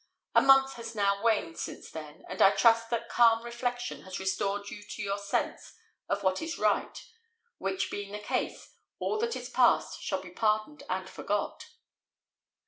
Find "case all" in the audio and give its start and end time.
8.17-9.19